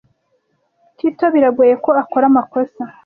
Tito 0.97 1.25
biragoye 1.33 1.73
ko 1.83 1.89
akora 2.01 2.25
amakosa. 2.31 2.81